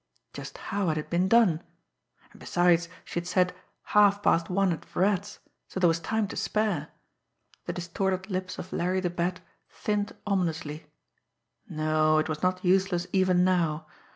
Just 0.33 0.57
how 0.57 0.87
had 0.87 0.97
it 0.97 1.11
been 1.11 1.27
done? 1.27 1.61
And 2.31 2.39
besides, 2.39 2.89
she 3.05 3.19
had 3.19 3.27
said, 3.27 3.53
"half 3.83 4.23
past 4.23 4.49
one 4.49 4.73
at 4.73 4.83
Virat's," 4.83 5.37
so 5.67 5.79
there 5.79 5.87
was 5.87 5.99
time 5.99 6.27
to 6.29 6.35
spare. 6.35 6.87
The 7.67 7.73
distorted 7.73 8.27
lips 8.27 8.57
of 8.57 8.73
Larry 8.73 8.99
the 9.01 9.11
Bat 9.11 9.41
thinned 9.69 10.15
ominously. 10.25 10.87
No; 11.69 12.17
it 12.17 12.27
was 12.29 12.41
not 12.41 12.65
useless 12.65 13.05
even 13.13 13.43
now. 13.43 13.85